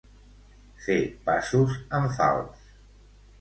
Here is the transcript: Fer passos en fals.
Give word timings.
Fer 0.85 0.95
passos 1.27 1.77
en 1.99 2.09
fals. 2.17 2.67